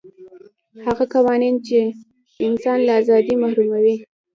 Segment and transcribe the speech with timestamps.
[0.85, 1.79] هغه قوانین چې
[2.47, 3.95] انسان له ازادۍ محروموي.